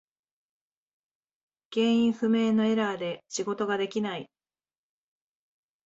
[1.75, 4.31] 原因不明のエラーで仕事ができない。